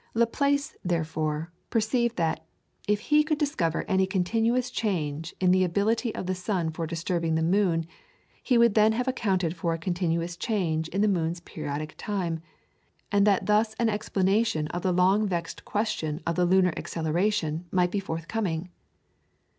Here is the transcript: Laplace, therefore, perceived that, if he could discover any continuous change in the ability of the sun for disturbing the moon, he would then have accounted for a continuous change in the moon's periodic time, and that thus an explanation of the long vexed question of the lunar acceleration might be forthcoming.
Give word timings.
Laplace, 0.15 0.75
therefore, 0.83 1.51
perceived 1.69 2.15
that, 2.15 2.43
if 2.87 2.99
he 2.99 3.23
could 3.23 3.37
discover 3.37 3.85
any 3.87 4.07
continuous 4.07 4.71
change 4.71 5.35
in 5.39 5.51
the 5.51 5.63
ability 5.63 6.11
of 6.15 6.25
the 6.25 6.33
sun 6.33 6.71
for 6.71 6.87
disturbing 6.87 7.35
the 7.35 7.43
moon, 7.43 7.85
he 8.41 8.57
would 8.57 8.73
then 8.73 8.93
have 8.93 9.07
accounted 9.07 9.55
for 9.55 9.75
a 9.75 9.77
continuous 9.77 10.35
change 10.35 10.87
in 10.87 11.01
the 11.01 11.07
moon's 11.07 11.39
periodic 11.41 11.93
time, 11.99 12.39
and 13.11 13.27
that 13.27 13.45
thus 13.45 13.75
an 13.75 13.89
explanation 13.89 14.65
of 14.69 14.81
the 14.81 14.91
long 14.91 15.27
vexed 15.27 15.65
question 15.65 16.19
of 16.25 16.33
the 16.35 16.45
lunar 16.47 16.73
acceleration 16.75 17.65
might 17.71 17.91
be 17.91 17.99
forthcoming. 17.99 18.69